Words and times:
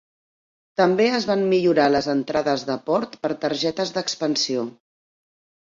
També 0.79 1.05
es 1.17 1.27
van 1.31 1.43
millorar 1.51 1.85
les 1.95 2.09
entrades 2.15 2.65
de 2.71 2.79
port 2.89 3.21
per 3.27 3.31
targetes 3.47 3.95
d'expansió. 3.99 4.69